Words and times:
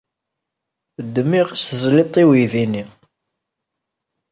Ddem 1.05 1.31
iɣes 1.39 1.63
tzellid-t 1.63 2.15
i 2.21 2.23
uydi-nni. 2.29 2.83